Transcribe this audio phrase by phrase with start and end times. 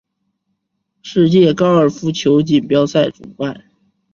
[1.03, 3.65] 世界高尔夫球锦标赛主办。